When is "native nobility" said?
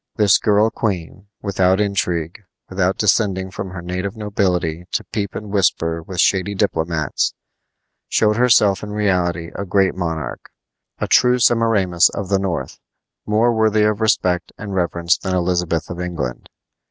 3.83-4.85